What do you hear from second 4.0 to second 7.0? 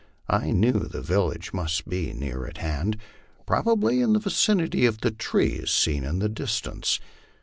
in the vicinity of the trees seen in the distance.